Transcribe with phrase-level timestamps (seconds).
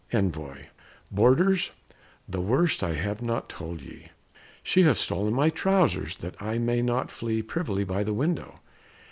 [0.11, 0.63] Envoy
[1.11, 1.69] Boarders!
[2.27, 4.07] the worst I have not told to ye:
[4.63, 8.61] She hath stolen my trousers, that I may not flee Privily by the window.